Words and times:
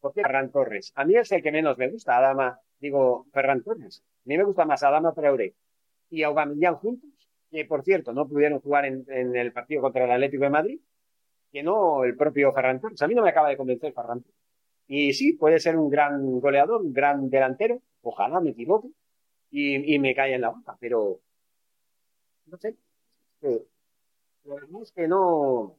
¿Por 0.00 0.14
qué 0.14 0.22
Ferran 0.22 0.50
Torres? 0.50 0.92
A 0.94 1.04
mí 1.04 1.16
es 1.16 1.30
el 1.32 1.42
que 1.42 1.52
menos 1.52 1.76
me 1.78 1.88
gusta, 1.88 2.16
Adama. 2.16 2.60
Digo, 2.78 3.26
Ferran 3.32 3.62
Torres. 3.62 4.02
A 4.04 4.28
mí 4.28 4.36
me 4.36 4.44
gusta 4.44 4.64
más 4.64 4.82
Adama 4.82 5.12
Traoré 5.12 5.54
y 6.10 6.22
Aubameyang 6.22 6.76
juntos, 6.76 7.10
que 7.50 7.64
por 7.64 7.82
cierto 7.82 8.12
no 8.12 8.26
pudieron 8.28 8.60
jugar 8.60 8.86
en, 8.86 9.04
el 9.08 9.52
partido 9.52 9.82
contra 9.82 10.04
el 10.04 10.10
Atlético 10.10 10.44
de 10.44 10.50
Madrid, 10.50 10.80
que 11.52 11.62
no 11.62 12.04
el 12.04 12.16
propio 12.16 12.52
Ferran 12.52 12.80
Torres. 12.80 13.02
A 13.02 13.08
mí 13.08 13.14
no 13.14 13.22
me 13.22 13.30
acaba 13.30 13.48
de 13.48 13.56
convencer 13.56 13.92
Ferran 13.92 14.22
Torres. 14.22 14.38
Y 14.86 15.12
sí, 15.12 15.34
puede 15.34 15.60
ser 15.60 15.76
un 15.76 15.90
gran 15.90 16.40
goleador, 16.40 16.80
un 16.80 16.92
gran 16.92 17.28
delantero, 17.28 17.82
ojalá 18.02 18.40
me 18.40 18.50
equivoque 18.50 18.88
y, 19.50 19.98
me 19.98 20.14
caiga 20.14 20.36
en 20.36 20.42
la 20.42 20.50
boca, 20.50 20.76
pero 20.80 21.20
no 22.46 22.56
sé. 22.56 22.76
Eh, 23.42 23.64
es 24.82 24.92
que 24.92 25.06
no, 25.06 25.76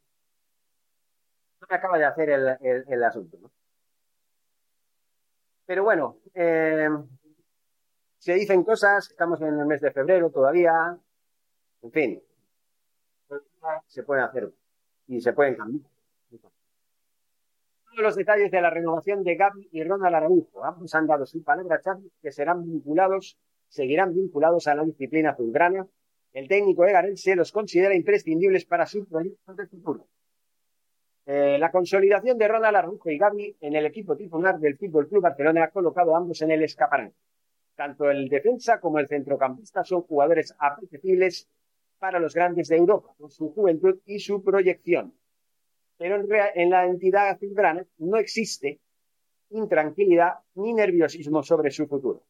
acaba 1.75 1.97
de 1.97 2.05
hacer 2.05 2.29
el, 2.29 3.03
asunto. 3.03 3.37
¿no? 3.41 3.51
Pero 5.65 5.83
bueno, 5.83 6.17
eh, 6.33 6.89
se 8.17 8.33
dicen 8.33 8.63
cosas, 8.63 9.09
estamos 9.09 9.41
en 9.41 9.59
el 9.59 9.65
mes 9.65 9.81
de 9.81 9.91
febrero 9.91 10.29
todavía, 10.29 10.97
en 11.81 11.91
fin, 11.91 12.23
se 13.87 14.03
pueden 14.03 14.23
hacer 14.23 14.51
y 15.07 15.21
se 15.21 15.33
pueden 15.33 15.55
cambiar. 15.55 15.89
Todos 16.29 18.03
los 18.03 18.15
detalles 18.15 18.51
de 18.51 18.61
la 18.61 18.69
renovación 18.69 19.23
de 19.23 19.35
Gaby 19.35 19.69
y 19.71 19.83
Ronald 19.83 20.15
Araujo. 20.15 20.63
Ambos 20.63 20.93
han 20.93 21.07
dado 21.07 21.25
su 21.25 21.43
palabra 21.43 21.81
Xavi 21.83 22.11
que 22.21 22.31
serán 22.31 22.63
vinculados, 22.63 23.37
seguirán 23.67 24.13
vinculados 24.13 24.67
a 24.67 24.75
la 24.75 24.83
disciplina 24.83 25.31
azulgrana. 25.31 25.87
El 26.33 26.47
técnico 26.47 26.85
egarense 26.85 27.35
los 27.35 27.51
considera 27.51 27.95
imprescindibles 27.95 28.65
para 28.65 28.85
su 28.85 29.05
proyecto 29.07 29.53
de 29.53 29.67
futuro. 29.67 30.07
La 31.59 31.71
consolidación 31.71 32.37
de 32.37 32.47
Ronald 32.47 32.77
Araujo 32.77 33.09
y 33.09 33.17
Gaby 33.17 33.57
en 33.59 33.75
el 33.75 33.85
equipo 33.85 34.15
titular 34.15 34.57
del 34.59 34.77
Fútbol 34.77 35.09
Club 35.09 35.23
Barcelona 35.23 35.65
ha 35.65 35.69
colocado 35.69 36.15
a 36.15 36.17
ambos 36.17 36.41
en 36.41 36.51
el 36.51 36.63
escaparate. 36.63 37.13
Tanto 37.75 38.09
el 38.09 38.29
defensa 38.29 38.79
como 38.79 38.97
el 38.97 39.09
centrocampista 39.09 39.83
son 39.83 40.03
jugadores 40.03 40.55
apetecibles 40.57 41.49
para 41.97 42.17
los 42.17 42.33
grandes 42.33 42.69
de 42.69 42.77
Europa, 42.77 43.13
por 43.17 43.29
su 43.31 43.53
juventud 43.53 43.99
y 44.05 44.19
su 44.19 44.41
proyección. 44.41 45.13
Pero 45.97 46.23
en, 46.55 46.69
la 46.69 46.85
entidad 46.85 47.27
azulgrana 47.27 47.85
no 47.97 48.15
existe 48.15 48.79
intranquilidad 49.49 50.35
ni 50.55 50.73
nerviosismo 50.73 51.43
sobre 51.43 51.71
su 51.71 51.87
futuro. 51.87 52.23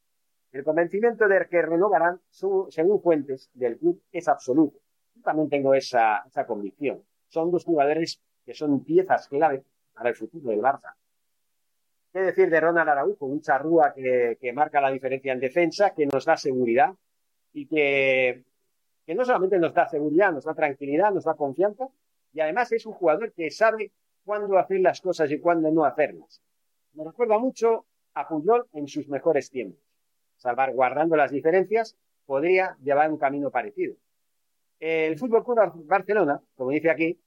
El 0.51 0.63
convencimiento 0.63 1.27
de 1.27 1.45
que 1.47 1.61
renovarán, 1.61 2.19
su, 2.31 2.65
según 2.71 2.99
fuentes 2.99 3.51
del 3.53 3.77
club, 3.77 4.01
es 4.11 4.27
absoluto. 4.27 4.79
Yo 5.13 5.21
también 5.21 5.49
tengo 5.49 5.75
esa 5.75 6.23
convicción. 6.47 7.03
Son 7.27 7.51
dos 7.51 7.63
jugadores 7.63 8.19
que 8.49 8.55
son 8.55 8.83
piezas 8.83 9.27
clave 9.27 9.63
para 9.93 10.09
el 10.09 10.15
futuro 10.15 10.49
del 10.49 10.59
Barça. 10.59 10.95
¿Qué 12.11 12.19
decir 12.19 12.49
de 12.49 12.59
Ronald 12.59 12.89
Araujo? 12.89 13.27
Un 13.27 13.41
charrúa 13.41 13.93
que, 13.93 14.51
marca 14.55 14.81
la 14.81 14.89
diferencia 14.89 15.31
en 15.33 15.39
defensa, 15.39 15.93
que 15.93 16.07
nos 16.07 16.25
da 16.25 16.35
seguridad 16.35 16.95
y 17.53 17.67
que, 17.67 18.43
que 19.05 19.13
no 19.13 19.23
solamente 19.23 19.59
nos 19.59 19.71
da 19.75 19.87
seguridad, 19.87 20.31
nos 20.31 20.45
da 20.45 20.55
tranquilidad, 20.55 21.13
nos 21.13 21.25
da 21.25 21.35
confianza 21.35 21.89
y 22.33 22.39
además 22.39 22.71
es 22.71 22.87
un 22.87 22.93
jugador 22.93 23.33
que 23.33 23.51
sabe 23.51 23.91
cuándo 24.25 24.57
hacer 24.57 24.79
las 24.79 24.99
cosas 24.99 25.29
y 25.29 25.39
cuándo 25.39 25.69
no 25.69 25.85
hacerlas. 25.85 26.41
Me 26.93 27.03
recuerda 27.03 27.37
mucho 27.37 27.85
a 28.15 28.27
Puyol 28.27 28.65
en 28.73 28.87
sus 28.87 29.07
mejores 29.09 29.51
tiempos. 29.51 29.79
Salvaguardando 30.37 31.15
las 31.15 31.29
diferencias, 31.29 31.95
podría 32.25 32.75
llevar 32.81 33.11
un 33.11 33.19
camino 33.19 33.51
parecido. 33.51 33.93
El 34.79 35.19
Fútbol 35.19 35.43
Club 35.43 35.85
Barcelona, 35.85 36.41
como 36.55 36.71
dice 36.71 36.89
aquí, 36.89 37.19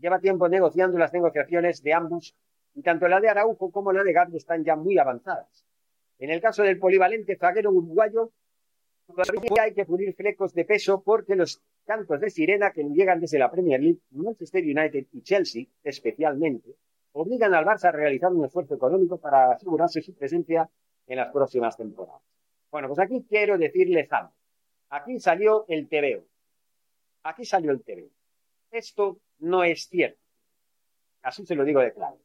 lleva 0.00 0.20
tiempo 0.20 0.48
negociando 0.48 0.98
las 0.98 1.12
negociaciones 1.12 1.82
de 1.82 1.92
ambos 1.92 2.34
y 2.74 2.82
tanto 2.82 3.08
la 3.08 3.20
de 3.20 3.28
Araujo 3.28 3.70
como 3.70 3.92
la 3.92 4.04
de 4.04 4.12
Gaby 4.12 4.36
están 4.36 4.64
ya 4.64 4.76
muy 4.76 4.98
avanzadas. 4.98 5.64
En 6.18 6.30
el 6.30 6.40
caso 6.40 6.62
del 6.62 6.78
polivalente 6.78 7.36
zaguero 7.36 7.70
uruguayo, 7.70 8.32
todavía 9.06 9.62
hay 9.62 9.74
que 9.74 9.84
pulir 9.84 10.14
flecos 10.14 10.52
de 10.54 10.64
peso 10.64 11.02
porque 11.02 11.36
los 11.36 11.62
cantos 11.84 12.20
de 12.20 12.30
sirena 12.30 12.72
que 12.72 12.84
llegan 12.84 13.20
desde 13.20 13.38
la 13.38 13.50
Premier 13.50 13.80
League, 13.80 14.00
Manchester 14.10 14.62
United 14.62 15.06
y 15.12 15.22
Chelsea 15.22 15.66
especialmente, 15.82 16.74
obligan 17.12 17.54
al 17.54 17.64
Barça 17.64 17.88
a 17.88 17.92
realizar 17.92 18.32
un 18.32 18.44
esfuerzo 18.44 18.74
económico 18.74 19.18
para 19.18 19.52
asegurarse 19.52 20.02
su 20.02 20.14
presencia 20.14 20.68
en 21.06 21.16
las 21.16 21.32
próximas 21.32 21.76
temporadas. 21.76 22.22
Bueno, 22.70 22.88
pues 22.88 22.98
aquí 22.98 23.24
quiero 23.28 23.56
decirles 23.56 24.12
algo. 24.12 24.32
Aquí 24.90 25.18
salió 25.18 25.64
el 25.68 25.88
TVO. 25.88 26.24
Aquí 27.24 27.44
salió 27.44 27.72
el 27.72 27.82
TVO. 27.82 28.10
Esto 28.70 29.18
no 29.38 29.64
es 29.64 29.88
cierto. 29.88 30.20
Así 31.22 31.44
se 31.46 31.54
lo 31.54 31.64
digo 31.64 31.80
de 31.80 31.92
claro. 31.92 32.18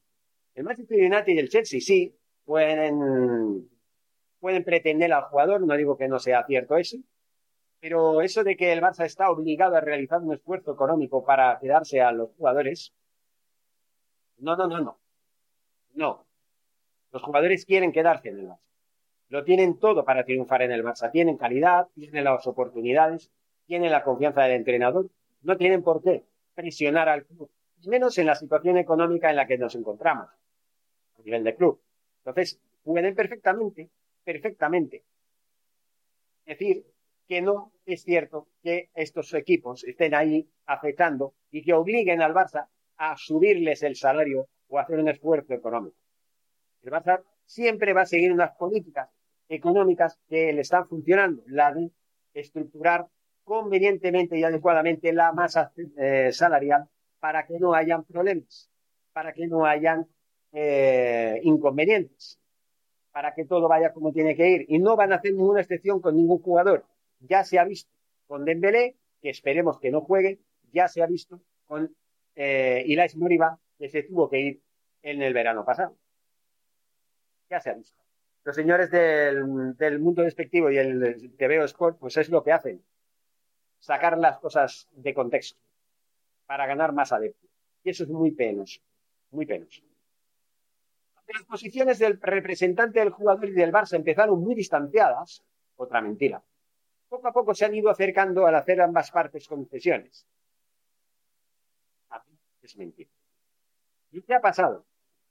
El 0.55 0.63
Manchester 0.63 0.99
United 0.99 1.27
y 1.27 1.39
el 1.39 1.49
Chelsea 1.49 1.79
sí 1.81 2.15
pueden, 2.45 3.69
pueden 4.39 4.63
pretender 4.63 5.11
al 5.11 5.23
jugador, 5.23 5.61
no 5.61 5.75
digo 5.75 5.97
que 5.97 6.07
no 6.07 6.19
sea 6.19 6.45
cierto 6.45 6.77
eso, 6.77 6.97
pero 7.79 8.21
eso 8.21 8.43
de 8.43 8.55
que 8.55 8.71
el 8.71 8.81
Barça 8.81 9.05
está 9.05 9.29
obligado 9.29 9.75
a 9.75 9.81
realizar 9.81 10.21
un 10.21 10.33
esfuerzo 10.33 10.73
económico 10.73 11.23
para 11.25 11.59
quedarse 11.59 12.01
a 12.01 12.11
los 12.11 12.29
jugadores, 12.37 12.93
no, 14.37 14.55
no, 14.55 14.67
no, 14.67 14.79
no. 14.79 14.99
No. 15.95 16.25
Los 17.11 17.21
jugadores 17.21 17.65
quieren 17.65 17.91
quedarse 17.91 18.29
en 18.29 18.39
el 18.39 18.47
Barça. 18.47 18.59
Lo 19.29 19.43
tienen 19.43 19.79
todo 19.79 20.05
para 20.05 20.23
triunfar 20.23 20.61
en 20.61 20.71
el 20.71 20.83
Barça. 20.83 21.11
Tienen 21.11 21.37
calidad, 21.37 21.87
tienen 21.95 22.23
las 22.23 22.45
oportunidades, 22.45 23.31
tienen 23.65 23.91
la 23.91 24.03
confianza 24.03 24.43
del 24.43 24.53
entrenador. 24.53 25.09
No 25.41 25.57
tienen 25.57 25.83
por 25.83 26.03
qué 26.03 26.25
presionar 26.53 27.09
al 27.09 27.25
club, 27.25 27.49
menos 27.85 28.17
en 28.17 28.27
la 28.27 28.35
situación 28.35 28.77
económica 28.77 29.29
en 29.29 29.35
la 29.35 29.47
que 29.47 29.57
nos 29.57 29.75
encontramos, 29.75 30.29
a 31.17 31.21
nivel 31.23 31.43
de 31.43 31.55
club. 31.55 31.81
Entonces, 32.19 32.59
pueden 32.83 33.15
perfectamente, 33.15 33.89
perfectamente 34.23 35.03
decir 36.45 36.85
que 37.27 37.41
no 37.41 37.71
es 37.85 38.03
cierto 38.03 38.47
que 38.61 38.89
estos 38.93 39.33
equipos 39.33 39.83
estén 39.83 40.13
ahí 40.13 40.47
aceptando 40.65 41.33
y 41.51 41.63
que 41.63 41.73
obliguen 41.73 42.21
al 42.21 42.33
Barça 42.33 42.67
a 42.97 43.17
subirles 43.17 43.83
el 43.83 43.95
salario 43.95 44.47
o 44.67 44.77
a 44.77 44.83
hacer 44.83 44.99
un 44.99 45.09
esfuerzo 45.09 45.53
económico. 45.53 45.97
El 46.81 46.91
Barça 46.91 47.23
siempre 47.45 47.93
va 47.93 48.01
a 48.01 48.05
seguir 48.05 48.31
unas 48.31 48.55
políticas 48.55 49.09
económicas 49.47 50.19
que 50.27 50.51
le 50.53 50.61
están 50.61 50.87
funcionando, 50.87 51.43
la 51.47 51.73
de 51.73 51.91
estructurar 52.33 53.07
convenientemente 53.43 54.37
y 54.37 54.43
adecuadamente 54.43 55.11
la 55.13 55.31
masa 55.31 55.71
eh, 55.97 56.31
salarial 56.31 56.87
para 57.19 57.45
que 57.45 57.59
no 57.59 57.73
hayan 57.73 58.03
problemas, 58.03 58.69
para 59.11 59.33
que 59.33 59.47
no 59.47 59.65
hayan 59.65 60.07
eh, 60.51 61.39
inconvenientes, 61.43 62.39
para 63.11 63.33
que 63.33 63.45
todo 63.45 63.67
vaya 63.67 63.93
como 63.93 64.11
tiene 64.11 64.35
que 64.35 64.49
ir. 64.49 64.65
Y 64.67 64.79
no 64.79 64.95
van 64.95 65.13
a 65.13 65.17
hacer 65.17 65.33
ninguna 65.33 65.61
excepción 65.61 66.01
con 66.01 66.15
ningún 66.15 66.39
jugador. 66.39 66.85
Ya 67.19 67.43
se 67.43 67.59
ha 67.59 67.63
visto 67.63 67.91
con 68.27 68.45
Dembélé, 68.45 68.95
que 69.21 69.29
esperemos 69.29 69.79
que 69.79 69.91
no 69.91 70.01
juegue, 70.01 70.39
ya 70.71 70.87
se 70.87 71.01
ha 71.01 71.05
visto 71.05 71.41
con 71.65 71.95
eh, 72.35 72.85
Moriba, 73.15 73.59
que 73.77 73.89
se 73.89 74.03
tuvo 74.03 74.29
que 74.29 74.39
ir 74.39 74.61
en 75.01 75.21
el 75.21 75.33
verano 75.33 75.63
pasado. 75.63 75.95
Ya 77.49 77.59
se 77.59 77.69
ha 77.69 77.73
visto. 77.73 77.97
Los 78.43 78.55
señores 78.55 78.91
del, 78.91 79.77
del 79.77 79.99
mundo 79.99 80.23
despectivo 80.23 80.69
y 80.69 80.77
el 80.77 81.35
TVO 81.37 81.63
Sport, 81.65 81.99
pues 81.99 82.17
es 82.17 82.29
lo 82.29 82.43
que 82.43 82.51
hacen 82.51 82.83
sacar 83.83 84.17
las 84.17 84.39
cosas 84.39 84.87
de 84.93 85.13
contexto 85.13 85.59
para 86.45 86.65
ganar 86.65 86.93
más 86.93 87.11
adeptos. 87.11 87.49
Y 87.83 87.89
eso 87.89 88.03
es 88.03 88.09
muy 88.09 88.31
penoso, 88.31 88.79
muy 89.31 89.45
penoso. 89.45 89.81
Las 91.27 91.43
posiciones 91.43 91.99
del 91.99 92.19
representante 92.21 92.99
del 92.99 93.09
jugador 93.09 93.49
y 93.49 93.51
del 93.51 93.73
Barça 93.73 93.95
empezaron 93.95 94.39
muy 94.39 94.55
distanciadas, 94.55 95.43
otra 95.75 95.99
mentira. 95.99 96.41
Poco 97.09 97.27
a 97.27 97.33
poco 97.33 97.53
se 97.53 97.65
han 97.65 97.75
ido 97.75 97.89
acercando 97.89 98.45
al 98.47 98.55
hacer 98.55 98.79
ambas 98.81 99.11
partes 99.11 99.47
concesiones. 99.49 100.25
Es 102.61 102.77
mentira. 102.77 103.09
¿Y 104.11 104.21
qué 104.21 104.35
ha 104.35 104.39
pasado? 104.39 104.85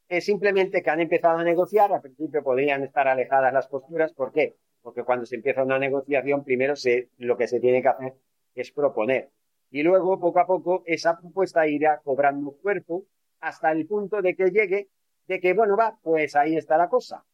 es 0.08 0.26
simplemente 0.26 0.82
que 0.82 0.90
han 0.90 1.00
empezado 1.00 1.38
a 1.38 1.44
negociar, 1.44 1.90
al 1.90 2.02
principio 2.02 2.43
podrían 2.43 2.82
estar 2.82 3.08
alejadas 3.08 3.50
las 3.55 3.66
posturas, 3.66 4.12
¿por 4.12 4.31
qué? 4.31 4.56
Porque 4.82 5.05
cuando 5.05 5.25
se 5.25 5.37
empieza 5.37 5.62
una 5.62 5.78
negociación, 5.78 6.44
primero 6.44 6.76
se, 6.76 7.08
lo 7.16 7.38
que 7.38 7.48
se 7.48 7.60
tiene 7.60 7.81
que 7.81 7.88
hacer 7.88 8.14
es 8.54 8.70
proponer. 8.72 9.31
Y 9.70 9.82
luego, 9.82 10.20
poco 10.20 10.40
a 10.40 10.46
poco, 10.46 10.82
esa 10.87 11.19
propuesta 11.19 11.66
irá 11.66 12.00
cobrando 12.04 12.52
cuerpo 12.52 13.06
hasta 13.40 13.72
el 13.72 13.87
punto 13.87 14.20
de 14.20 14.34
que 14.34 14.50
llegue, 14.50 14.88
de 15.26 15.40
que, 15.40 15.54
bueno, 15.54 15.76
va, 15.76 15.99
pues 16.02 16.37
ahí 16.37 16.56
está 16.56 16.76
la 16.76 16.88
cosa. 16.88 17.25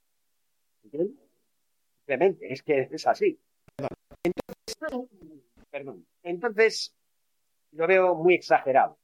Simplemente, 0.91 2.53
es 2.53 2.63
que 2.63 2.89
es 2.91 3.07
así. 3.07 3.39
Entonces, 4.23 5.09
perdón, 5.71 6.07
entonces 6.23 6.95
lo 7.73 7.87
veo 7.87 8.15
muy 8.15 8.35
exagerado. 8.35 8.99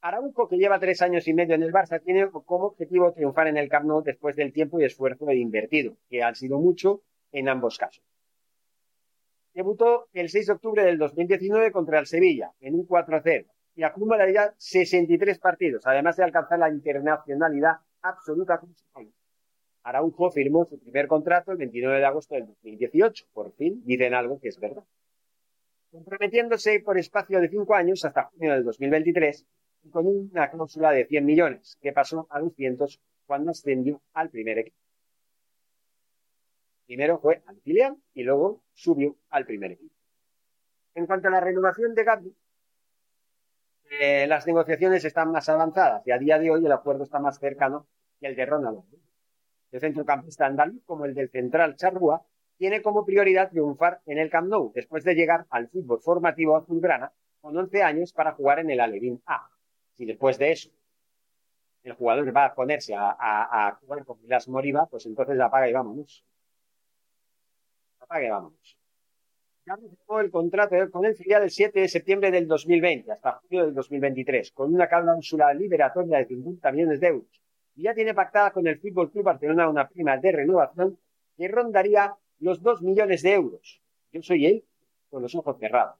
Araujo, 0.00 0.48
que 0.48 0.56
lleva 0.56 0.78
tres 0.78 1.02
años 1.02 1.26
y 1.26 1.34
medio 1.34 1.56
en 1.56 1.62
el 1.64 1.72
Barça, 1.72 2.00
tiene 2.00 2.30
como 2.30 2.66
objetivo 2.66 3.12
triunfar 3.12 3.48
en 3.48 3.56
el 3.56 3.68
Camp 3.68 3.86
Nou 3.86 4.02
después 4.02 4.36
del 4.36 4.52
tiempo 4.52 4.78
y 4.78 4.84
esfuerzo 4.84 5.30
invertido, 5.32 5.96
que 6.08 6.22
han 6.22 6.36
sido 6.36 6.58
mucho 6.58 7.02
en 7.32 7.48
ambos 7.48 7.76
casos. 7.78 8.04
Debutó 9.58 10.06
el 10.12 10.28
6 10.28 10.46
de 10.46 10.52
octubre 10.52 10.84
del 10.84 10.98
2019 10.98 11.72
contra 11.72 11.98
el 11.98 12.06
Sevilla, 12.06 12.52
en 12.60 12.76
un 12.76 12.86
4-0, 12.86 13.44
y 13.74 13.82
acumula 13.82 14.30
ya 14.30 14.54
63 14.56 15.36
partidos, 15.40 15.84
además 15.84 16.16
de 16.16 16.22
alcanzar 16.22 16.60
la 16.60 16.70
internacionalidad 16.70 17.78
absoluta 18.02 18.60
con. 18.60 19.12
Araujo 19.82 20.30
firmó 20.30 20.64
su 20.64 20.78
primer 20.78 21.08
contrato 21.08 21.50
el 21.50 21.58
29 21.58 21.98
de 21.98 22.04
agosto 22.04 22.36
del 22.36 22.46
2018. 22.46 23.24
Por 23.32 23.52
fin 23.54 23.82
dicen 23.84 24.14
algo 24.14 24.38
que 24.38 24.50
es 24.50 24.60
verdad. 24.60 24.84
Comprometiéndose 25.90 26.78
por 26.78 26.96
espacio 26.96 27.40
de 27.40 27.48
cinco 27.48 27.74
años 27.74 28.04
hasta 28.04 28.26
junio 28.26 28.52
del 28.52 28.62
2023 28.62 29.44
con 29.90 30.06
una 30.06 30.50
cláusula 30.52 30.92
de 30.92 31.04
100 31.04 31.26
millones, 31.26 31.76
que 31.82 31.92
pasó 31.92 32.28
a 32.30 32.38
200 32.38 33.00
cuando 33.26 33.50
ascendió 33.50 34.00
al 34.12 34.30
primer 34.30 34.58
equipo. 34.60 34.87
Primero 36.88 37.18
fue 37.18 37.42
al 37.44 37.60
filial 37.60 37.98
y 38.14 38.22
luego 38.22 38.62
subió 38.72 39.14
al 39.28 39.44
primer 39.44 39.72
equipo. 39.72 39.94
En 40.94 41.04
cuanto 41.04 41.28
a 41.28 41.30
la 41.30 41.38
renovación 41.38 41.94
de 41.94 42.02
Gabi, 42.02 42.34
eh, 44.00 44.26
las 44.26 44.46
negociaciones 44.46 45.04
están 45.04 45.30
más 45.30 45.50
avanzadas 45.50 46.06
y 46.06 46.12
a 46.12 46.18
día 46.18 46.38
de 46.38 46.50
hoy 46.50 46.64
el 46.64 46.72
acuerdo 46.72 47.04
está 47.04 47.18
más 47.18 47.38
cercano 47.38 47.86
que 48.18 48.26
el 48.26 48.34
de 48.34 48.46
Ronald. 48.46 48.80
El 49.70 49.80
centrocampista 49.80 50.46
andaluz, 50.46 50.82
como 50.86 51.04
el 51.04 51.12
del 51.12 51.28
central 51.28 51.76
Charrúa, 51.76 52.22
tiene 52.56 52.80
como 52.80 53.04
prioridad 53.04 53.50
triunfar 53.50 54.00
en 54.06 54.16
el 54.16 54.30
Camp 54.30 54.48
Nou 54.48 54.72
después 54.74 55.04
de 55.04 55.14
llegar 55.14 55.44
al 55.50 55.68
fútbol 55.68 56.00
formativo 56.00 56.56
azulgrana 56.56 57.12
con 57.42 57.54
11 57.54 57.82
años 57.82 58.14
para 58.14 58.32
jugar 58.32 58.60
en 58.60 58.70
el 58.70 58.80
Alevín 58.80 59.20
A. 59.26 59.50
Si 59.92 60.06
después 60.06 60.38
de 60.38 60.52
eso 60.52 60.70
el 61.82 61.92
jugador 61.92 62.34
va 62.34 62.46
a 62.46 62.54
ponerse 62.54 62.94
a, 62.96 63.78
jugar 63.82 64.06
con 64.06 64.22
Milas 64.22 64.48
Moriba, 64.48 64.86
pues 64.86 65.04
entonces 65.04 65.38
apaga 65.38 65.68
y 65.68 65.74
vámonos. 65.74 66.24
Apaga 68.08 68.26
y 68.26 68.30
vámonos. 68.30 68.78
Ya 69.66 69.76
recibió 69.76 70.20
el 70.20 70.30
contrato 70.30 70.76
con 70.90 71.04
el 71.04 71.14
filial 71.14 71.42
el 71.42 71.50
7 71.50 71.78
de 71.78 71.88
septiembre 71.88 72.30
del 72.30 72.48
2020 72.48 73.12
hasta 73.12 73.32
julio 73.32 73.66
del 73.66 73.74
2023, 73.74 74.52
con 74.52 74.72
una 74.72 74.88
cláusula 74.88 75.52
liberatoria 75.52 76.16
de 76.16 76.24
50 76.24 76.72
millones 76.72 77.00
de 77.00 77.06
euros. 77.08 77.42
Y 77.76 77.82
ya 77.82 77.94
tiene 77.94 78.14
pactada 78.14 78.50
con 78.50 78.66
el 78.66 78.78
Fútbol 78.78 79.10
Club 79.10 79.24
Barcelona 79.24 79.68
una 79.68 79.86
prima 79.86 80.16
de 80.16 80.32
renovación 80.32 80.98
que 81.36 81.48
rondaría 81.48 82.14
los 82.40 82.62
2 82.62 82.80
millones 82.80 83.20
de 83.20 83.34
euros. 83.34 83.82
Yo 84.10 84.22
soy 84.22 84.46
él 84.46 84.64
con 85.10 85.20
los 85.20 85.34
ojos 85.34 85.58
cerrados. 85.58 85.98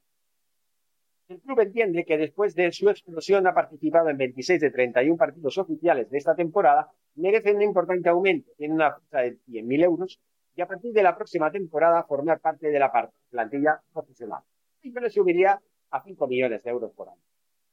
El 1.29 1.41
club 1.41 1.61
entiende 1.61 2.07
que 2.07 2.17
después 2.17 2.55
de 2.55 2.73
su 2.73 2.89
explosión 2.89 3.47
ha 3.47 3.53
participado 3.53 4.09
en 4.09 4.17
26 4.17 4.63
de 4.63 4.71
31 4.71 5.19
partidos 5.19 5.59
oficiales 5.59 6.09
de 6.09 6.17
esta 6.17 6.35
temporada, 6.35 6.91
merece 7.17 7.53
un 7.53 7.61
importante 7.61 8.09
aumento, 8.09 8.51
tiene 8.57 8.73
una 8.73 8.93
fuerza 8.93 9.19
de 9.19 9.39
100.000 9.47 9.85
euros, 9.85 10.19
y 10.59 10.61
a 10.61 10.67
partir 10.67 10.93
de 10.93 11.05
la 11.05 11.15
próxima 11.15 11.53
temporada 11.53 12.03
formar 12.03 12.41
parte 12.41 12.67
de 12.67 12.81
la 12.81 12.91
plantilla 13.31 13.81
profesional. 13.93 14.43
Y 14.83 14.91
se 14.91 15.01
lo 15.01 15.09
subiría 15.09 15.57
a 15.91 16.03
5 16.03 16.27
millones 16.27 16.65
de 16.65 16.71
euros 16.71 16.91
por 16.95 17.09
año. 17.09 17.23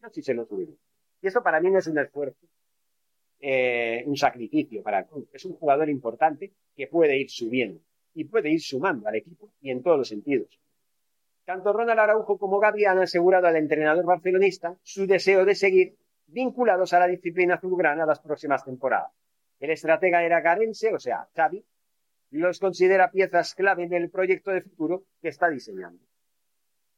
No 0.01 0.09
si 0.11 0.21
se 0.21 0.35
lo 0.35 0.45
subiría. 0.45 0.75
Y 1.19 1.25
eso 1.25 1.41
para 1.41 1.59
mí 1.59 1.71
no 1.71 1.79
es 1.79 1.87
un 1.87 1.97
esfuerzo, 1.97 2.45
eh, 3.39 4.03
un 4.05 4.15
sacrificio 4.15 4.83
para 4.83 4.99
el 4.99 5.07
club. 5.07 5.27
Es 5.33 5.45
un 5.45 5.53
jugador 5.53 5.89
importante 5.89 6.53
que 6.75 6.85
puede 6.85 7.17
ir 7.17 7.27
subiendo 7.31 7.81
y 8.13 8.25
puede 8.25 8.51
ir 8.51 8.61
sumando 8.61 9.07
al 9.07 9.15
equipo 9.15 9.49
y 9.61 9.71
en 9.71 9.81
todos 9.81 9.97
los 9.97 10.07
sentidos. 10.07 10.59
Tanto 11.43 11.73
Ronald 11.73 11.99
Araujo 11.99 12.37
como 12.37 12.59
Gabi 12.59 12.85
han 12.85 12.99
asegurado 12.99 13.47
al 13.47 13.55
entrenador 13.55 14.05
barcelonista 14.05 14.77
su 14.83 15.07
deseo 15.07 15.43
de 15.43 15.55
seguir 15.55 15.95
vinculados 16.27 16.93
a 16.93 16.99
la 16.99 17.07
disciplina 17.07 17.55
azulgrana 17.55 18.05
las 18.05 18.19
próximas 18.19 18.63
temporadas. 18.63 19.11
El 19.59 19.71
estratega 19.71 20.23
era 20.23 20.41
garense, 20.41 20.93
o 20.93 20.99
sea, 20.99 21.27
Xavi, 21.35 21.65
los 22.35 22.59
considera 22.59 23.11
piezas 23.11 23.55
clave 23.55 23.83
en 23.83 23.93
el 23.93 24.09
proyecto 24.09 24.51
de 24.51 24.61
futuro 24.61 25.03
que 25.21 25.29
está 25.29 25.49
diseñando. 25.49 26.03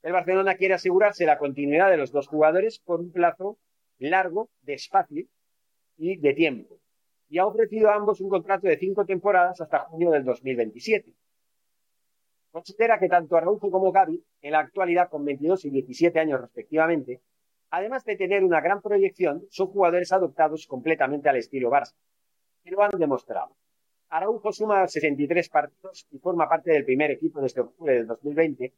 El 0.02 0.14
Barcelona 0.14 0.56
quiere 0.56 0.74
asegurarse 0.74 1.26
la 1.26 1.38
continuidad 1.38 1.90
de 1.90 1.98
los 1.98 2.12
dos 2.12 2.28
jugadores 2.28 2.80
por 2.80 3.00
un 3.00 3.12
plazo 3.12 3.58
largo 4.00 4.50
de 4.62 4.74
espacio 4.74 5.26
y 5.98 6.18
de 6.18 6.34
tiempo, 6.34 6.80
y 7.30 7.40
ha 7.40 7.46
ofrecido 7.46 7.90
a 7.90 7.96
ambos 7.96 8.22
un 8.22 8.30
contrato 8.30 8.68
de 8.68 8.78
cinco 8.78 9.06
temporadas 9.06 9.60
hasta 9.62 9.80
junio 9.80 10.12
del 10.12 10.24
2027. 10.24 11.14
Considera 12.52 13.00
que 13.00 13.10
tanto 13.10 13.36
Araujo 13.36 13.70
como 13.70 13.92
Gaby, 13.92 14.24
en 14.42 14.52
la 14.52 14.60
actualidad 14.60 15.10
con 15.10 15.26
22 15.26 15.66
y 15.66 15.70
17 15.70 16.20
años 16.20 16.42
respectivamente, 16.42 17.22
además 17.70 18.06
de 18.06 18.16
tener 18.16 18.44
una 18.44 18.62
gran 18.62 18.82
proyección, 18.82 19.46
son 19.50 19.68
jugadores 19.68 20.12
adoptados 20.12 20.66
completamente 20.68 21.30
al 21.30 21.38
estilo 21.38 21.70
Barça, 21.70 21.96
y 22.64 22.72
lo 22.72 22.82
han 22.82 22.92
demostrado. 22.98 23.56
Araujo 24.10 24.52
suma 24.54 24.88
63 24.88 25.50
partidos 25.50 26.08
y 26.12 26.20
forma 26.20 26.48
parte 26.48 26.72
del 26.72 26.86
primer 26.86 27.12
equipo 27.12 27.42
desde 27.42 27.62
octubre 27.62 27.94
del 27.94 28.08
2020, 28.08 28.74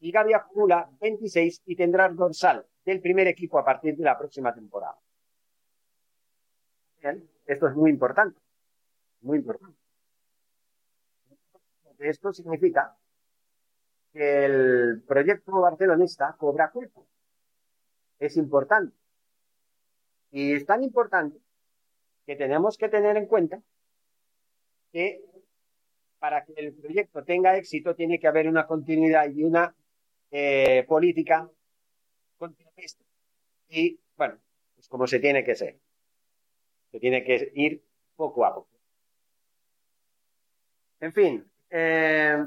y 0.00 0.10
Gaby 0.12 0.34
acumula 0.34 0.90
26 1.00 1.62
y 1.66 1.76
tendrá 1.76 2.06
el 2.06 2.16
dorsal 2.16 2.66
del 2.84 3.00
primer 3.00 3.26
equipo 3.26 3.58
a 3.58 3.64
partir 3.64 3.96
de 3.96 4.04
la 4.04 4.18
próxima 4.18 4.54
temporada. 4.54 4.98
Esto 7.46 7.68
es 7.68 7.74
muy 7.74 7.90
importante, 7.90 8.38
muy 9.22 9.38
importante. 9.38 9.78
Esto 11.98 12.32
significa 12.32 12.94
el 14.12 15.02
proyecto 15.06 15.52
barcelonista 15.60 16.34
cobra 16.36 16.70
cuerpo. 16.70 17.06
Es 18.18 18.36
importante. 18.36 18.96
Y 20.30 20.54
es 20.54 20.66
tan 20.66 20.82
importante 20.82 21.38
que 22.26 22.36
tenemos 22.36 22.76
que 22.76 22.88
tener 22.88 23.16
en 23.16 23.26
cuenta 23.26 23.62
que 24.96 25.20
para 26.18 26.42
que 26.42 26.54
el 26.56 26.72
proyecto 26.72 27.22
tenga 27.22 27.58
éxito 27.58 27.94
tiene 27.94 28.18
que 28.18 28.28
haber 28.28 28.48
una 28.48 28.66
continuidad 28.66 29.28
y 29.28 29.44
una 29.44 29.74
eh, 30.30 30.86
política 30.88 31.50
continuista. 32.38 33.04
Y 33.68 34.00
bueno, 34.16 34.38
es 34.78 34.88
como 34.88 35.06
se 35.06 35.20
tiene 35.20 35.44
que 35.44 35.54
ser. 35.54 35.78
Se 36.90 36.98
tiene 36.98 37.22
que 37.24 37.52
ir 37.54 37.82
poco 38.16 38.46
a 38.46 38.54
poco. 38.54 38.70
En 41.00 41.12
fin, 41.12 41.44
eh, 41.68 42.46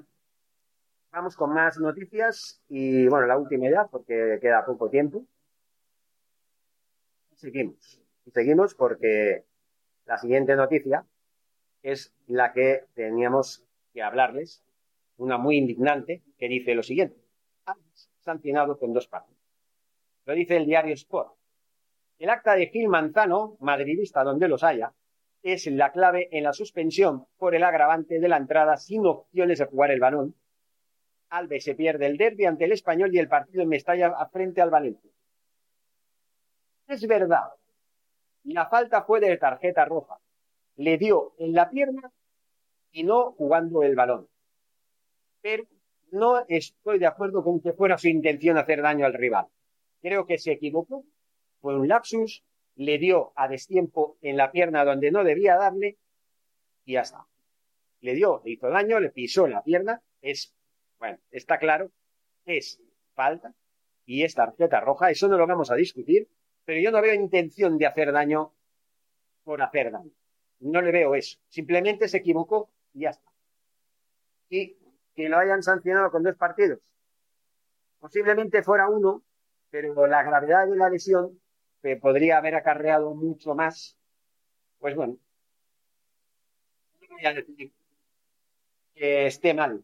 Vamos 1.11 1.35
con 1.35 1.53
más 1.53 1.77
noticias 1.79 2.61
y 2.67 3.07
bueno, 3.07 3.25
la 3.25 3.37
última 3.37 3.67
ya, 3.69 3.85
porque 3.87 4.37
queda 4.39 4.63
poco 4.63 4.89
tiempo. 4.89 5.25
Seguimos. 7.35 7.99
Seguimos 8.31 8.75
porque 8.75 9.43
la 10.05 10.19
siguiente 10.19 10.55
noticia 10.55 11.05
es 11.81 12.13
la 12.27 12.53
que 12.53 12.85
teníamos 12.93 13.63
que 13.93 14.01
hablarles, 14.01 14.63
una 15.17 15.37
muy 15.37 15.57
indignante, 15.57 16.21
que 16.37 16.47
dice 16.47 16.75
lo 16.75 16.83
siguiente. 16.83 17.19
Sancionado 18.19 18.77
con 18.77 18.93
dos 18.93 19.07
partes. 19.07 19.35
Lo 20.25 20.33
dice 20.33 20.57
el 20.57 20.65
diario 20.65 20.93
Sport. 20.93 21.33
El 22.19 22.29
acta 22.29 22.55
de 22.55 22.67
Gil 22.67 22.89
Manzano, 22.89 23.57
madridista 23.59 24.23
donde 24.23 24.47
los 24.47 24.63
haya, 24.63 24.93
es 25.41 25.67
la 25.67 25.91
clave 25.91 26.27
en 26.31 26.43
la 26.43 26.53
suspensión 26.53 27.25
por 27.37 27.55
el 27.55 27.63
agravante 27.63 28.19
de 28.19 28.27
la 28.27 28.37
entrada 28.37 28.75
sin 28.77 29.05
opciones 29.05 29.59
de 29.59 29.65
jugar 29.65 29.91
el 29.91 30.01
balón 30.01 30.35
Alves 31.29 31.63
se 31.63 31.75
pierde 31.75 32.07
el 32.07 32.17
derby 32.17 32.45
ante 32.45 32.65
el 32.65 32.71
Español 32.71 33.13
y 33.13 33.19
el 33.19 33.27
partido 33.27 33.61
en 33.61 33.69
Mestalla 33.69 34.13
frente 34.31 34.61
al 34.61 34.71
Valencia. 34.71 35.11
Es 36.87 37.05
verdad, 37.05 37.53
la 38.45 38.65
falta 38.65 39.03
fue 39.03 39.19
de 39.19 39.37
tarjeta 39.37 39.85
roja. 39.85 40.17
Le 40.79 40.97
dio 40.97 41.33
en 41.39 41.53
la 41.53 41.69
pierna 41.69 42.09
y 42.93 43.03
no 43.03 43.33
jugando 43.33 43.83
el 43.83 43.95
balón. 43.95 44.29
Pero 45.41 45.65
no 46.11 46.45
estoy 46.47 46.99
de 46.99 47.05
acuerdo 47.05 47.43
con 47.43 47.59
que 47.59 47.73
fuera 47.73 47.97
su 47.97 48.07
intención 48.07 48.57
hacer 48.57 48.81
daño 48.81 49.05
al 49.05 49.13
rival. 49.13 49.47
Creo 50.01 50.25
que 50.25 50.37
se 50.37 50.53
equivocó, 50.53 51.03
fue 51.59 51.75
un 51.77 51.89
lapsus, 51.89 52.45
le 52.75 52.97
dio 52.97 53.33
a 53.35 53.49
destiempo 53.49 54.15
en 54.21 54.37
la 54.37 54.53
pierna 54.53 54.85
donde 54.85 55.11
no 55.11 55.25
debía 55.25 55.57
darle 55.57 55.97
y 56.85 56.93
ya 56.93 57.01
está. 57.01 57.25
Le 57.99 58.13
dio, 58.13 58.41
le 58.45 58.51
hizo 58.51 58.69
daño, 58.69 59.01
le 59.01 59.09
pisó 59.09 59.47
la 59.47 59.61
pierna, 59.61 60.01
es 60.21 60.55
bueno, 60.97 61.17
está 61.29 61.59
claro, 61.59 61.91
es 62.45 62.79
falta 63.15 63.53
y 64.05 64.23
es 64.23 64.33
tarjeta 64.33 64.79
roja, 64.79 65.11
eso 65.11 65.27
no 65.27 65.37
lo 65.37 65.45
vamos 65.45 65.71
a 65.71 65.75
discutir, 65.75 66.29
pero 66.63 66.79
yo 66.79 66.89
no 66.89 67.01
veo 67.01 67.13
intención 67.13 67.77
de 67.77 67.85
hacer 67.85 68.13
daño 68.13 68.53
por 69.43 69.61
hacer 69.61 69.91
daño. 69.91 70.13
No 70.59 70.81
le 70.81 70.91
veo 70.91 71.15
eso. 71.15 71.39
Simplemente 71.47 72.07
se 72.07 72.17
equivocó 72.17 72.69
y 72.93 73.01
ya 73.01 73.11
está. 73.11 73.29
Y 74.49 74.77
que 75.15 75.29
lo 75.29 75.37
hayan 75.37 75.63
sancionado 75.63 76.11
con 76.11 76.23
dos 76.23 76.35
partidos. 76.35 76.79
Posiblemente 77.99 78.63
fuera 78.63 78.87
uno, 78.89 79.23
pero 79.69 80.07
la 80.07 80.23
gravedad 80.23 80.67
de 80.67 80.75
la 80.75 80.89
lesión, 80.89 81.39
que 81.81 81.95
podría 81.97 82.37
haber 82.37 82.55
acarreado 82.55 83.13
mucho 83.13 83.55
más, 83.55 83.97
pues 84.79 84.95
bueno, 84.95 85.17
no 87.01 87.15
voy 87.15 87.25
a 87.25 87.33
decir 87.33 87.71
que 88.95 89.27
esté 89.27 89.53
mal. 89.53 89.83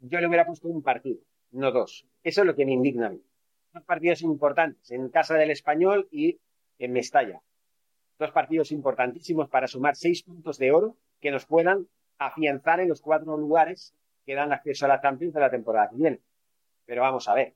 Yo 0.00 0.20
le 0.20 0.26
hubiera 0.26 0.46
puesto 0.46 0.68
un 0.68 0.82
partido, 0.82 1.20
no 1.50 1.72
dos. 1.72 2.06
Eso 2.22 2.40
es 2.40 2.46
lo 2.46 2.54
que 2.54 2.64
me 2.64 2.72
indigna 2.72 3.08
a 3.08 3.10
mí. 3.10 3.22
Dos 3.72 3.84
partidos 3.84 4.22
importantes, 4.22 4.90
en 4.90 5.08
casa 5.08 5.34
del 5.34 5.50
español 5.50 6.08
y 6.10 6.40
en 6.78 6.92
Mestalla. 6.92 7.40
Dos 8.20 8.32
partidos 8.32 8.70
importantísimos 8.70 9.48
para 9.48 9.66
sumar 9.66 9.96
seis 9.96 10.22
puntos 10.22 10.58
de 10.58 10.70
oro 10.72 10.94
que 11.22 11.30
nos 11.30 11.46
puedan 11.46 11.88
afianzar 12.18 12.78
en 12.80 12.90
los 12.90 13.00
cuatro 13.00 13.34
lugares 13.38 13.94
que 14.26 14.34
dan 14.34 14.52
acceso 14.52 14.84
a 14.84 14.88
la 14.88 15.00
Champions 15.00 15.32
de 15.32 15.40
la 15.40 15.50
temporada 15.50 15.88
que 15.88 15.96
viene. 15.96 16.20
Pero 16.84 17.00
vamos 17.00 17.26
a 17.28 17.34
ver. 17.34 17.54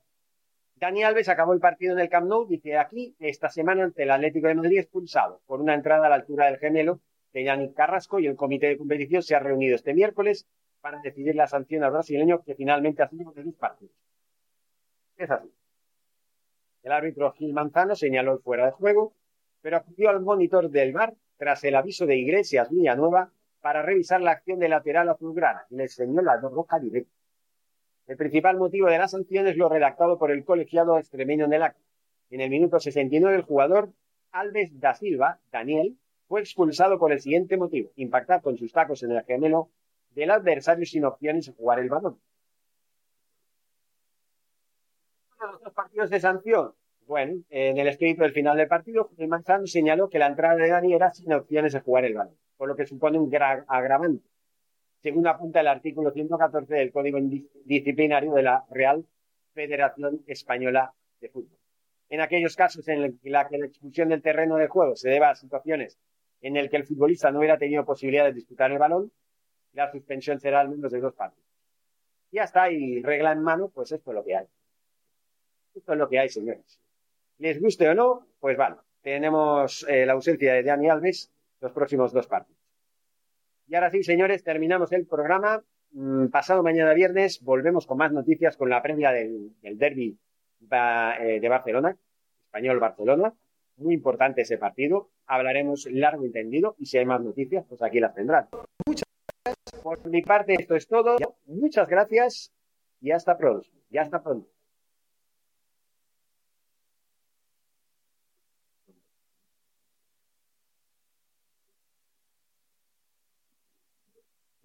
Dani 0.73 1.03
Alves 1.03 1.29
acabó 1.29 1.53
el 1.53 1.59
partido 1.59 1.93
en 1.93 1.99
el 1.99 2.09
Camp 2.09 2.27
Nou, 2.27 2.47
dice 2.47 2.79
aquí, 2.79 3.15
esta 3.19 3.47
semana 3.49 3.83
ante 3.83 4.01
el 4.01 4.09
Atlético 4.09 4.47
de 4.47 4.55
Madrid 4.55 4.79
expulsado 4.79 5.39
por 5.45 5.61
una 5.61 5.75
entrada 5.75 6.07
a 6.07 6.09
la 6.09 6.15
altura 6.15 6.47
del 6.47 6.57
gemelo 6.57 6.99
de 7.31 7.43
Yannick 7.43 7.75
Carrasco 7.75 8.19
y 8.19 8.25
el 8.25 8.35
comité 8.35 8.65
de 8.65 8.77
competición 8.79 9.21
se 9.21 9.35
ha 9.35 9.39
reunido 9.39 9.75
este 9.75 9.93
miércoles 9.93 10.47
para 10.81 10.99
decidir 10.99 11.35
la 11.35 11.45
sanción 11.45 11.83
al 11.83 11.91
brasileño 11.91 12.41
que 12.41 12.55
finalmente 12.55 13.03
ha 13.03 13.07
sido 13.07 13.31
de 13.33 13.43
dos 13.43 13.53
partidos. 13.53 13.93
Es 15.15 15.29
así. 15.29 15.53
El 16.81 16.91
árbitro 16.91 17.31
Gil 17.33 17.53
Manzano 17.53 17.95
señaló 17.95 18.33
el 18.33 18.39
fuera 18.39 18.65
de 18.65 18.71
juego, 18.71 19.13
pero 19.65 19.77
acudió 19.77 20.11
al 20.11 20.21
monitor 20.21 20.69
del 20.69 20.93
bar 20.93 21.15
tras 21.37 21.63
el 21.63 21.73
aviso 21.73 22.05
de 22.05 22.15
Iglesias 22.15 22.69
Villanueva 22.69 23.31
para 23.61 23.81
revisar 23.81 24.21
la 24.21 24.29
acción 24.29 24.59
de 24.59 24.69
lateral 24.69 25.09
azulgrana 25.09 25.65
y 25.71 25.77
le 25.77 25.83
enseñó 25.85 26.21
la 26.21 26.37
roja 26.37 26.77
directa. 26.77 27.11
El 28.05 28.15
principal 28.15 28.57
motivo 28.57 28.89
de 28.89 28.99
la 28.99 29.07
sanción 29.07 29.47
es 29.47 29.57
lo 29.57 29.67
redactado 29.67 30.19
por 30.19 30.29
el 30.29 30.45
colegiado 30.45 30.99
extremeño 30.99 31.45
en 31.45 31.53
el 31.53 31.63
acto. 31.63 31.81
En 32.29 32.41
el 32.41 32.51
minuto 32.51 32.79
69 32.79 33.37
el 33.37 33.41
jugador 33.41 33.91
Alves 34.31 34.79
da 34.79 34.93
Silva, 34.93 35.39
Daniel, 35.51 35.97
fue 36.27 36.41
expulsado 36.41 36.99
por 36.99 37.11
el 37.11 37.19
siguiente 37.19 37.57
motivo, 37.57 37.89
impactar 37.95 38.43
con 38.43 38.59
sus 38.59 38.71
tacos 38.71 39.01
en 39.01 39.13
el 39.13 39.23
gemelo 39.23 39.71
del 40.11 40.29
adversario 40.29 40.85
sin 40.85 41.05
opciones 41.05 41.49
a 41.49 41.53
jugar 41.53 41.79
el 41.79 41.89
balón. 41.89 42.19
Los 45.41 45.59
dos 45.63 45.73
partidos 45.73 46.11
de 46.11 46.19
sanción. 46.19 46.75
Bueno, 47.07 47.43
en 47.49 47.77
el 47.77 47.87
escrito 47.87 48.23
del 48.23 48.31
final 48.31 48.57
del 48.57 48.67
partido, 48.67 49.11
el 49.17 49.27
Manzano 49.27 49.67
señaló 49.67 50.09
que 50.09 50.17
la 50.17 50.25
entrada 50.25 50.55
de 50.55 50.69
Dani 50.69 50.93
era 50.93 51.11
sin 51.11 51.31
opciones 51.33 51.75
a 51.75 51.81
jugar 51.81 52.03
el 52.05 52.15
balón, 52.15 52.35
por 52.57 52.67
lo 52.67 52.75
que 52.75 52.87
supone 52.87 53.19
un 53.19 53.31
agravante, 53.67 54.27
según 55.03 55.27
apunta 55.27 55.59
el 55.59 55.67
artículo 55.67 56.09
114 56.09 56.73
del 56.73 56.91
Código 56.91 57.19
Disciplinario 57.63 58.33
de 58.33 58.41
la 58.41 58.65
Real 58.71 59.05
Federación 59.53 60.23
Española 60.25 60.93
de 61.21 61.29
Fútbol. 61.29 61.59
En 62.09 62.21
aquellos 62.21 62.55
casos 62.55 62.87
en 62.87 63.03
los 63.03 63.11
que 63.21 63.29
la 63.29 63.41
expulsión 63.65 64.09
del 64.09 64.23
terreno 64.23 64.55
de 64.55 64.67
juego 64.67 64.95
se 64.95 65.09
deba 65.09 65.29
a 65.29 65.35
situaciones 65.35 65.99
en 66.41 66.57
el 66.57 66.71
que 66.71 66.77
el 66.77 66.85
futbolista 66.85 67.29
no 67.29 67.39
hubiera 67.39 67.59
tenido 67.59 67.85
posibilidad 67.85 68.25
de 68.25 68.33
disputar 68.33 68.71
el 68.71 68.79
balón, 68.79 69.11
la 69.73 69.91
suspensión 69.91 70.39
será 70.39 70.61
al 70.61 70.69
menos 70.69 70.91
de 70.91 70.99
dos 70.99 71.13
partidos. 71.13 71.45
Ya 72.31 72.43
está, 72.43 72.71
y 72.71 73.03
regla 73.03 73.31
en 73.31 73.43
mano, 73.43 73.69
pues 73.69 73.91
esto 73.91 74.09
es 74.09 74.15
lo 74.15 74.23
que 74.23 74.35
hay. 74.35 74.45
Esto 75.75 75.93
es 75.93 75.99
lo 75.99 76.09
que 76.09 76.19
hay, 76.19 76.29
señores. 76.29 76.79
Les 77.37 77.59
guste 77.61 77.89
o 77.89 77.93
no, 77.93 78.27
pues 78.39 78.57
vale. 78.57 78.77
Tenemos 79.01 79.85
eh, 79.87 80.05
la 80.05 80.13
ausencia 80.13 80.53
de 80.53 80.63
Dani 80.63 80.89
Alves 80.89 81.31
los 81.61 81.71
próximos 81.71 82.13
dos 82.13 82.27
partidos. 82.27 82.61
Y 83.67 83.75
ahora 83.75 83.89
sí, 83.89 84.03
señores, 84.03 84.43
terminamos 84.43 84.91
el 84.91 85.05
programa. 85.05 85.63
Mm, 85.91 86.27
pasado 86.27 86.61
mañana 86.63 86.93
viernes 86.93 87.41
volvemos 87.41 87.87
con 87.87 87.97
más 87.97 88.11
noticias 88.11 88.57
con 88.57 88.69
la 88.69 88.81
previa 88.81 89.11
del, 89.11 89.53
derby 89.61 90.17
eh, 90.61 91.39
de 91.41 91.49
Barcelona, 91.49 91.97
español 92.45 92.79
Barcelona. 92.79 93.33
Muy 93.77 93.93
importante 93.93 94.41
ese 94.41 94.57
partido. 94.57 95.09
Hablaremos 95.25 95.87
largo 95.91 96.23
y 96.23 96.27
entendido 96.27 96.75
y 96.77 96.85
si 96.85 96.97
hay 96.97 97.05
más 97.05 97.21
noticias, 97.21 97.65
pues 97.67 97.81
aquí 97.81 97.99
las 97.99 98.13
tendrán. 98.13 98.47
Muchas 98.85 99.05
gracias. 99.43 99.83
Por 99.83 100.07
mi 100.07 100.21
parte, 100.21 100.55
esto 100.57 100.75
es 100.75 100.87
todo. 100.87 101.17
Muchas 101.45 101.87
gracias 101.87 102.53
y 103.01 103.11
hasta 103.11 103.37
pronto. 103.37 103.67
Y 103.89 103.97
hasta 103.97 104.21
pronto. 104.21 104.54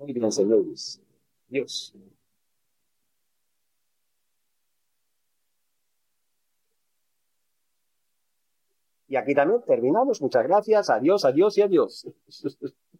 Muy 0.00 0.14
bien, 0.14 0.33
señores. 0.33 0.99
Dios. 1.49 1.95
Y 9.09 9.16
aquí 9.16 9.35
también 9.35 9.61
terminamos. 9.66 10.23
Muchas 10.23 10.45
gracias. 10.45 10.88
Adiós, 10.88 11.25
adiós 11.26 11.59
y 11.59 11.62
adiós. 11.62 12.07